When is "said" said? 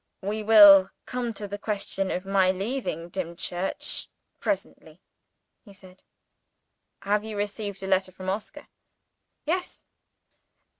5.73-6.01